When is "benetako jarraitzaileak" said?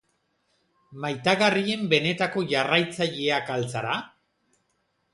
1.93-3.55